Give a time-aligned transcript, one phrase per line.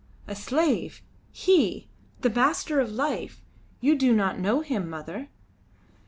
[0.27, 1.03] "A slave!
[1.31, 1.87] He!
[2.21, 3.43] The master of life!
[3.81, 5.29] You do not know him, mother."